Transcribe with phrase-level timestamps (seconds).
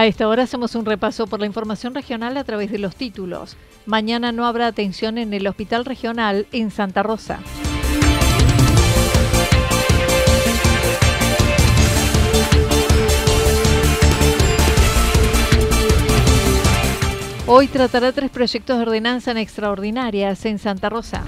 [0.00, 3.58] A esta hora hacemos un repaso por la información regional a través de los títulos.
[3.84, 7.38] Mañana no habrá atención en el Hospital Regional en Santa Rosa.
[17.46, 21.24] Hoy tratará tres proyectos de ordenanza en extraordinarias en Santa Rosa.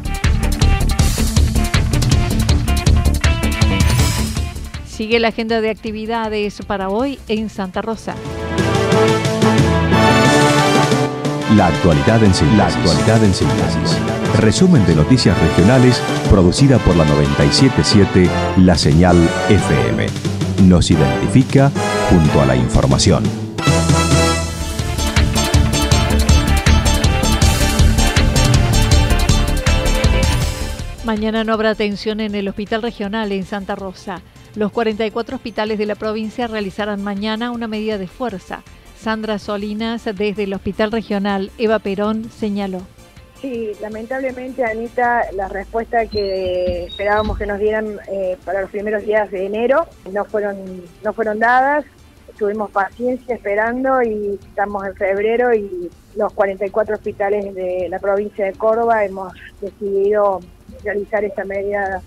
[4.86, 8.14] Sigue la agenda de actividades para hoy en Santa Rosa.
[11.56, 12.56] La actualidad en síntesis.
[12.56, 13.98] La actualidad en síntesis.
[14.40, 16.00] Resumen de noticias regionales
[16.30, 19.16] producida por la 977 La Señal
[19.50, 20.06] FM.
[20.66, 21.70] Nos identifica
[22.08, 23.24] junto a la información.
[31.04, 34.22] Mañana no habrá atención en el Hospital Regional en Santa Rosa.
[34.54, 38.62] Los 44 hospitales de la provincia realizarán mañana una medida de fuerza.
[39.02, 42.82] Sandra Solinas, desde el Hospital Regional Eva Perón, señaló.
[43.40, 49.28] Sí, lamentablemente, Anita, la respuesta que esperábamos que nos dieran eh, para los primeros días
[49.32, 50.56] de enero no fueron,
[51.02, 51.84] no fueron dadas.
[52.38, 58.52] Tuvimos paciencia esperando y estamos en febrero y los 44 hospitales de la provincia de
[58.52, 60.38] Córdoba hemos decidido
[60.84, 62.00] realizar esta medida,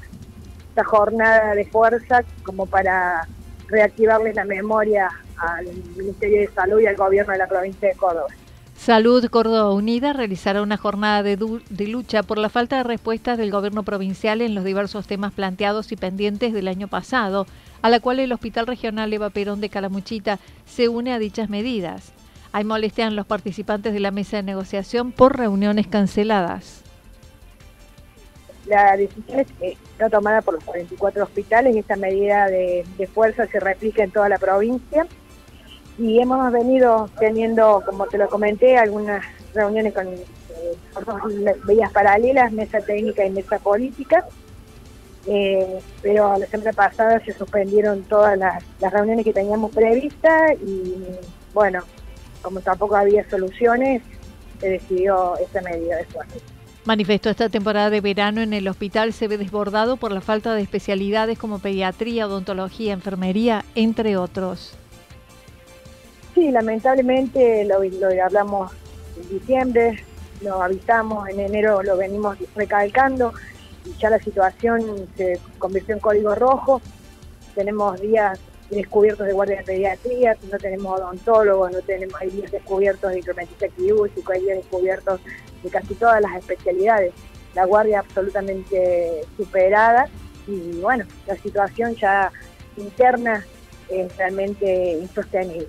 [0.70, 3.28] esta jornada de fuerza como para
[3.68, 5.66] reactivarles la memoria al
[5.96, 8.28] Ministerio de Salud y al gobierno de la provincia de Córdoba.
[8.78, 11.38] Salud Córdoba Unida realizará una jornada de,
[11.88, 15.96] lucha por la falta de respuestas del gobierno provincial en los diversos temas planteados y
[15.96, 17.48] pendientes del año pasado,
[17.82, 22.12] a la cual el Hospital Regional Eva Perón de Calamuchita se une a dichas medidas.
[22.52, 26.85] Hay molestia en los participantes de la mesa de negociación por reuniones canceladas.
[28.66, 33.46] La decisión es eh, no tomada por los 44 hospitales y esta medida de, fuerza
[33.48, 35.06] se replica en toda la provincia.
[35.98, 39.24] Y hemos venido teniendo, como te lo comenté, algunas
[39.54, 44.26] reuniones con eh, vías paralelas, mesa técnica y mesa política.
[45.28, 50.96] Eh, pero la semana pasada se suspendieron todas las, las reuniones que teníamos previstas y
[51.52, 51.82] bueno,
[52.42, 54.04] como tampoco había soluciones,
[54.60, 56.36] se decidió esta medida de fuerza.
[56.86, 60.62] Manifestó esta temporada de verano en el hospital se ve desbordado por la falta de
[60.62, 64.78] especialidades como pediatría, odontología, enfermería, entre otros.
[66.36, 67.78] Sí, lamentablemente lo,
[68.24, 68.72] hablamos
[69.18, 70.04] en diciembre,
[70.42, 73.34] lo avisamos, en enero lo venimos recalcando
[73.84, 76.82] y ya la situación se convirtió en código rojo.
[77.56, 83.12] Tenemos días descubiertos de guardia de pediatría, no tenemos odontólogos, no tenemos, hay días descubiertos
[83.12, 85.20] de incrementista quirúrgico, hay días descubiertos
[85.64, 87.14] de casi todas las especialidades.
[87.54, 90.10] La guardia absolutamente superada
[90.48, 92.32] y bueno, la situación ya
[92.78, 93.46] interna
[93.90, 95.68] es realmente insostenible.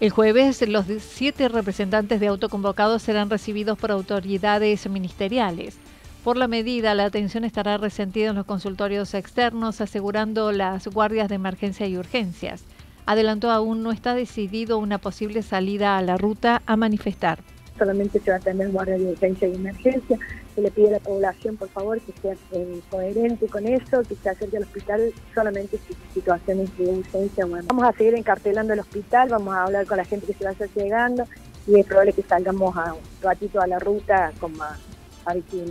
[0.00, 5.78] El jueves, los siete representantes de autoconvocados serán recibidos por autoridades ministeriales.
[6.24, 11.34] Por la medida, la atención estará resentida en los consultorios externos, asegurando las guardias de
[11.34, 12.64] emergencia y urgencias.
[13.04, 17.40] Adelantó aún no está decidido una posible salida a la ruta a manifestar.
[17.78, 20.18] Solamente se va a tener guardia de urgencia y emergencia.
[20.54, 24.14] Se le pide a la población, por favor, que sea eh, coherente con eso, que
[24.14, 27.44] se acerque al hospital solamente en situaciones de urgencia.
[27.44, 30.44] Bueno, vamos a seguir encartelando el hospital, vamos a hablar con la gente que se
[30.44, 31.28] vaya llegando
[31.66, 34.93] y es probable que salgamos a un ratito a la ruta con más
[35.26, 35.64] hay que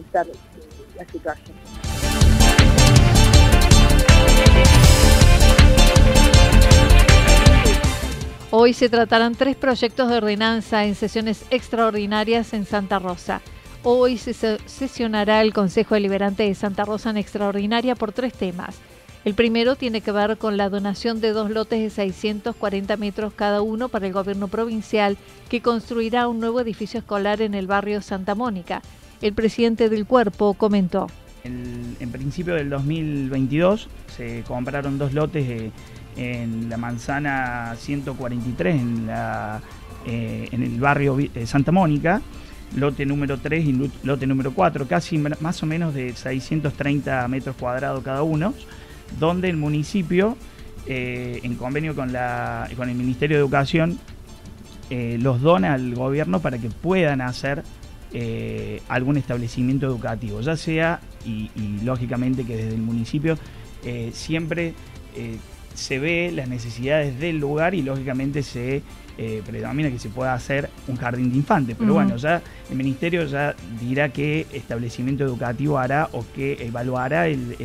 [0.96, 1.56] la situación.
[8.52, 13.42] Hoy se tratarán tres proyectos de ordenanza en sesiones extraordinarias en Santa Rosa.
[13.82, 18.78] Hoy se sesionará el Consejo Deliberante de Santa Rosa en extraordinaria por tres temas.
[19.26, 23.62] El primero tiene que ver con la donación de dos lotes de 640 metros cada
[23.62, 25.18] uno para el gobierno provincial
[25.50, 28.82] que construirá un nuevo edificio escolar en el barrio Santa Mónica.
[29.24, 31.08] El presidente del cuerpo comentó.
[31.46, 35.72] En, principio del 2022 se compraron dos lotes
[36.16, 39.10] en la manzana 143 en,
[40.06, 42.22] eh, en el barrio de Santa Mónica
[42.76, 48.04] lote número 3 y lote número 4, casi más o menos de 630 metros cuadrados
[48.04, 48.54] cada uno,
[49.20, 50.38] donde el municipio,
[50.86, 54.00] eh, en convenio con, la, con el Ministerio de Educación,
[54.90, 57.64] eh, los dona al gobierno para que puedan hacer
[58.14, 63.38] eh, algún establecimiento educativo, ya sea, y, y, lógicamente que desde el municipio
[64.14, 64.74] siempre
[65.74, 68.82] se ve las necesidades del lugar y lógicamente se
[69.18, 71.76] eh, predomina que se pueda hacer un jardín de infantes.
[71.78, 77.56] Pero bueno, ya el ministerio ya dirá qué establecimiento educativo hará o qué evaluará el,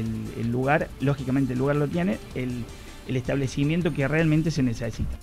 [0.50, 2.64] lugar, lógicamente el lugar lo tiene, el,
[3.06, 5.16] el establecimiento que realmente se necesita.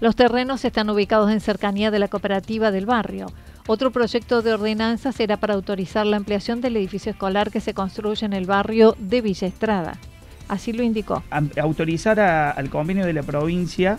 [0.00, 3.26] Los terrenos están ubicados en cercanía de la cooperativa del barrio.
[3.66, 8.26] Otro proyecto de ordenanza será para autorizar la ampliación del edificio escolar que se construye
[8.26, 9.98] en el barrio de Villa Estrada.
[10.48, 11.22] Así lo indicó.
[11.60, 13.98] Autorizar al convenio de la provincia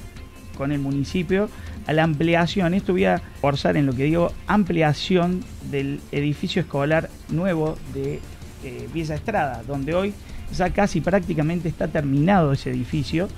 [0.58, 1.50] con el municipio
[1.88, 7.10] a la ampliación, esto voy a forzar en lo que digo, ampliación del edificio escolar
[7.30, 8.20] nuevo de
[8.64, 10.14] eh, Villa Estrada, donde hoy
[10.56, 13.30] ya casi prácticamente está terminado ese edificio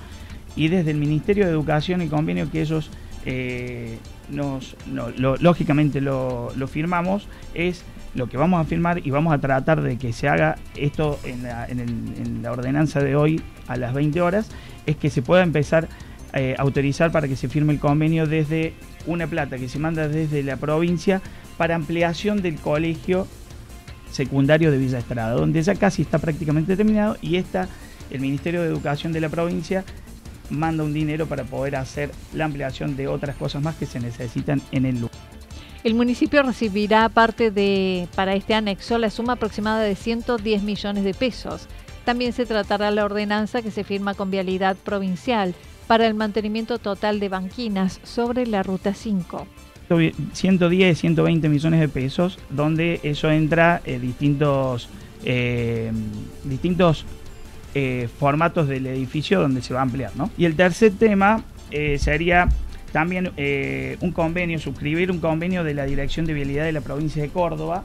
[0.56, 2.90] y desde el Ministerio de Educación y convenio que ellos
[3.24, 3.98] eh,
[4.30, 4.76] nos,
[5.18, 7.84] lógicamente lo, firmamos es
[8.14, 11.42] lo que vamos a firmar y vamos a tratar de que se haga esto en
[11.42, 14.50] la, en la ordenanza de hoy a las 20 horas,
[14.86, 15.88] es que se pueda empezar
[16.36, 18.74] eh, autorizar para que se firme el convenio desde
[19.06, 21.22] una plata que se manda desde la provincia
[21.56, 23.28] para ampliación del colegio
[24.10, 27.68] secundario de Villa Estrada, donde ya casi está prácticamente terminado y está
[28.10, 29.84] el Ministerio de Educación de la provincia
[30.50, 34.60] manda un dinero para poder hacer la ampliación de otras cosas más que se necesitan
[34.72, 35.16] en el lugar.
[35.84, 41.12] El municipio recibirá parte de para este anexo la suma aproximada de 110 millones de
[41.12, 41.68] pesos.
[42.06, 45.54] También se tratará la ordenanza que se firma con Vialidad Provincial
[45.86, 49.46] para el mantenimiento total de banquinas sobre la Ruta 5.
[50.32, 54.88] 110, 120 millones de pesos, donde eso entra en distintos,
[55.24, 55.92] eh,
[56.44, 57.04] distintos
[57.74, 60.12] eh, formatos del edificio donde se va a ampliar.
[60.16, 60.30] ¿no?
[60.36, 62.48] Y el tercer tema eh, sería
[62.92, 63.32] también
[64.00, 67.82] un convenio, suscribir un convenio de la Dirección de Vialidad de la provincia de Córdoba,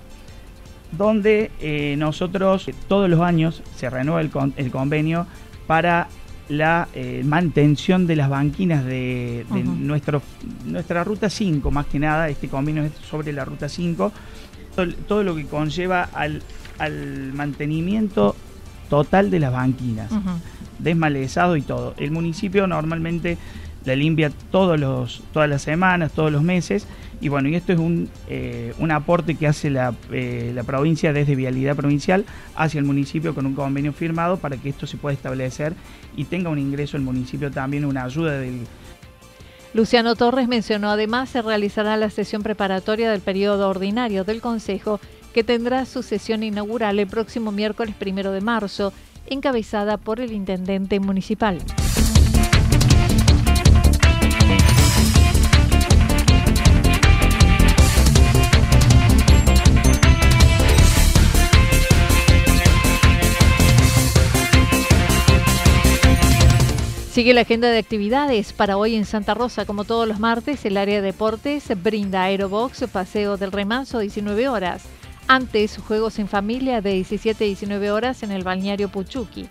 [0.92, 1.50] donde
[1.98, 5.26] nosotros todos los años se renueva el, el convenio
[5.66, 6.10] para
[6.50, 10.22] la eh, mantención de las banquinas de, nuestro,
[10.66, 14.12] nuestra ruta 5, más que nada, este convenio es sobre la ruta 5,
[15.08, 16.42] todo, lo que conlleva al,
[17.34, 18.36] mantenimiento
[18.90, 20.12] total de las banquinas,
[20.80, 21.94] desmalezado y todo.
[21.98, 23.38] El municipio normalmente
[23.86, 26.86] la limpia todos los, todas las semanas, todos los meses,
[27.22, 31.12] y bueno, y esto es un, eh, un aporte que hace la, eh, la, provincia
[31.12, 32.26] desde Vialidad Provincial
[32.56, 35.74] hacia el municipio con un convenio firmado para que esto se pueda establecer
[36.16, 38.62] y tenga un ingreso el municipio también, una ayuda del...
[39.74, 45.00] Luciano Torres mencionó además se realizará la sesión preparatoria del periodo ordinario del Consejo
[45.34, 48.94] que tendrá su sesión inaugural el próximo miércoles primero de marzo,
[49.28, 51.60] encabezada por el intendente municipal.
[67.20, 69.66] Sigue la agenda de actividades para hoy en Santa Rosa.
[69.66, 74.84] Como todos los martes, el área de deportes brinda Aerobox, paseo del remanso, 19 horas.
[75.32, 79.48] Antes, juegos en familia de 17 a 19 horas en el balneario Puchuqui.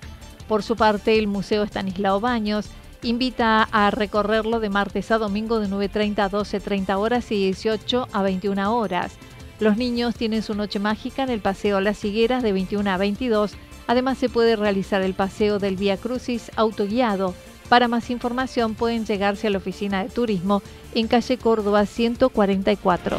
[0.49, 2.67] Por su parte, el Museo Estanislao Baños
[3.05, 8.23] invita a recorrerlo de martes a domingo de 9.30 a 12.30 horas y 18 a
[8.23, 9.13] 21 horas.
[9.61, 13.53] Los niños tienen su noche mágica en el Paseo Las Higueras de 21 a 22.
[13.87, 17.37] Además, se puede realizar el paseo del Vía Crucis autoguiado
[17.69, 20.63] para más información pueden llegarse a la oficina de turismo
[20.95, 23.19] en calle Córdoba 144.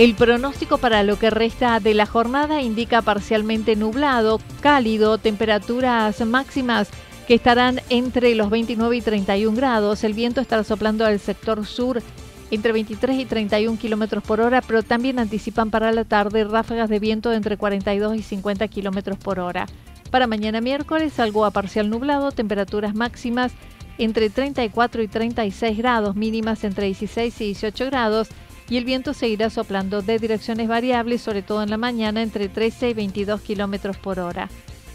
[0.00, 6.88] El pronóstico para lo que resta de la jornada indica parcialmente nublado, cálido, temperaturas máximas
[7.28, 10.02] que estarán entre los 29 y 31 grados.
[10.02, 12.02] El viento estará soplando al sector sur
[12.50, 16.98] entre 23 y 31 kilómetros por hora, pero también anticipan para la tarde ráfagas de
[16.98, 19.66] viento entre 42 y 50 kilómetros por hora.
[20.10, 23.52] Para mañana miércoles, algo a parcial nublado, temperaturas máximas
[23.98, 28.30] entre 34 y 36 grados, mínimas entre 16 y 18 grados
[28.70, 32.90] y el viento seguirá soplando de direcciones variables, sobre todo en la mañana, entre 13
[32.90, 34.48] y 22 kilómetros por hora.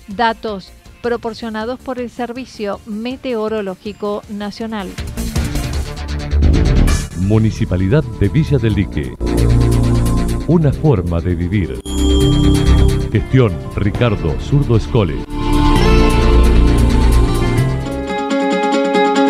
[0.08, 4.90] Datos proporcionados por el Servicio Meteorológico Nacional.
[7.20, 9.14] Municipalidad de Villa del Lique.
[10.48, 11.82] Una forma de vivir.
[13.12, 15.16] Gestión Ricardo Zurdo Escole.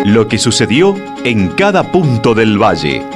[0.04, 3.15] Lo que sucedió en cada punto del valle.